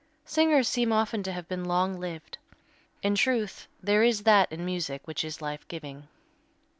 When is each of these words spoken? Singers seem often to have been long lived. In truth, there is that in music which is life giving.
Singers 0.25 0.67
seem 0.67 0.91
often 0.91 1.21
to 1.21 1.31
have 1.31 1.47
been 1.47 1.63
long 1.63 1.99
lived. 1.99 2.39
In 3.03 3.13
truth, 3.13 3.67
there 3.83 4.01
is 4.01 4.23
that 4.23 4.51
in 4.51 4.65
music 4.65 5.05
which 5.05 5.23
is 5.23 5.43
life 5.43 5.67
giving. 5.67 6.07